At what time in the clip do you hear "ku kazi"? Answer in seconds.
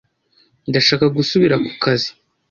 1.65-2.11